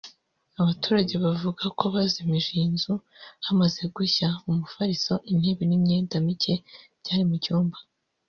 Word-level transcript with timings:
Abaturage 0.61 1.13
bavuga 1.25 1.63
ko 1.77 1.85
bazimije 1.95 2.49
iyi 2.57 2.67
nzu 2.73 2.93
hamaze 3.45 3.81
gushya 3.95 4.27
umufariso 4.49 5.11
(matelas) 5.15 5.27
intebe 5.31 5.63
n’imyenda 5.67 6.15
mike 6.25 6.53
byari 7.01 7.23
mu 7.29 7.35
cyumba 7.43 7.77